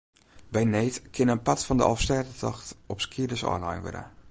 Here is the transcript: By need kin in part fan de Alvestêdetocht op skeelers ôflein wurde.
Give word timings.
By 0.53 0.63
need 0.75 0.95
kin 1.15 1.31
in 1.33 1.41
part 1.45 1.61
fan 1.65 1.77
de 1.79 1.85
Alvestêdetocht 1.89 2.67
op 2.93 2.99
skeelers 3.05 3.45
ôflein 3.53 3.83
wurde. 3.85 4.03